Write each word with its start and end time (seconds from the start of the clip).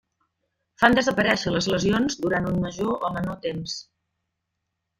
Fan 0.83 0.95
desaparèixer 0.99 1.53
les 1.57 1.67
lesions 1.75 2.17
durant 2.25 2.49
un 2.55 2.59
major 2.65 3.07
o 3.11 3.15
menor 3.19 3.39
temps. 3.47 3.79